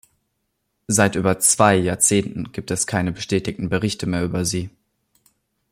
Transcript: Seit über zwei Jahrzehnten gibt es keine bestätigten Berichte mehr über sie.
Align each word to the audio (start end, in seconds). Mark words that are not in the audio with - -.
Seit 0.87 1.15
über 1.15 1.37
zwei 1.37 1.75
Jahrzehnten 1.75 2.51
gibt 2.53 2.71
es 2.71 2.87
keine 2.87 3.11
bestätigten 3.11 3.69
Berichte 3.69 4.07
mehr 4.07 4.23
über 4.23 4.45
sie. 4.45 4.71